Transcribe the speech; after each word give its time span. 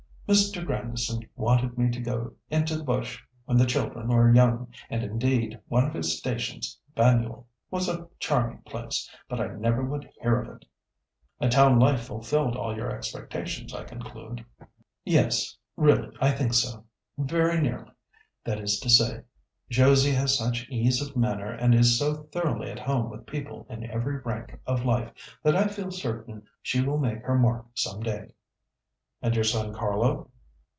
Mr. 0.29 0.65
Grandison 0.65 1.21
wanted 1.35 1.77
me 1.77 1.91
to 1.91 1.99
go 1.99 2.31
into 2.49 2.77
the 2.77 2.85
bush 2.85 3.21
when 3.43 3.57
the 3.57 3.65
children 3.65 4.07
were 4.07 4.33
young; 4.33 4.65
and 4.89 5.03
indeed 5.03 5.59
one 5.67 5.83
of 5.85 5.93
his 5.93 6.17
stations, 6.17 6.79
Banyule, 6.95 7.45
was 7.69 7.89
a 7.89 8.07
charming 8.17 8.59
place, 8.59 9.09
but 9.27 9.41
I 9.41 9.47
never 9.47 9.83
would 9.83 10.09
hear 10.21 10.39
of 10.41 10.55
it." 10.55 10.63
"A 11.41 11.49
town 11.49 11.77
life 11.79 12.03
fulfilled 12.05 12.55
all 12.55 12.73
your 12.73 12.95
expectations, 12.95 13.73
I 13.73 13.83
conclude." 13.83 14.45
"Yes, 15.03 15.57
really, 15.75 16.15
I 16.21 16.31
think 16.31 16.53
so; 16.53 16.85
very 17.17 17.59
nearly, 17.59 17.91
that 18.45 18.57
is 18.61 18.79
to 18.79 18.89
say. 18.89 19.23
Josie 19.69 20.11
has 20.11 20.37
such 20.37 20.65
ease 20.69 21.01
of 21.05 21.17
manner 21.17 21.51
and 21.51 21.75
is 21.75 21.99
so 21.99 22.23
thoroughly 22.31 22.71
at 22.71 22.79
home 22.79 23.09
with 23.09 23.25
people 23.25 23.67
in 23.69 23.83
every 23.83 24.19
rank 24.19 24.61
of 24.65 24.85
life 24.85 25.11
that 25.43 25.57
I 25.57 25.67
feel 25.67 25.91
certain 25.91 26.43
she 26.61 26.79
will 26.81 26.99
make 26.99 27.21
her 27.25 27.37
mark 27.37 27.65
some 27.73 27.99
day." 27.99 28.31
"And 29.23 29.35
your 29.35 29.43
son 29.43 29.71
Carlo?" 29.71 30.31